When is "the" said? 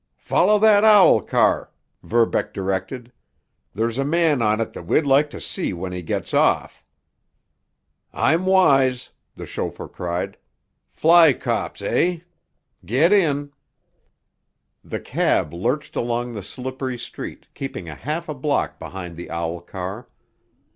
9.35-9.45, 14.83-14.99, 16.33-16.41, 19.15-19.29